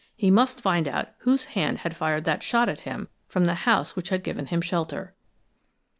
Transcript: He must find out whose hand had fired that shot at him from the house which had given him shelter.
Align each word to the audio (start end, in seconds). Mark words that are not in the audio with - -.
He 0.15 0.31
must 0.31 0.61
find 0.61 0.87
out 0.87 1.09
whose 1.19 1.45
hand 1.53 1.77
had 1.77 1.95
fired 1.95 2.23
that 2.23 2.41
shot 2.41 2.67
at 2.67 2.79
him 2.79 3.07
from 3.27 3.45
the 3.45 3.53
house 3.69 3.95
which 3.95 4.09
had 4.09 4.23
given 4.23 4.47
him 4.47 4.59
shelter. 4.59 5.13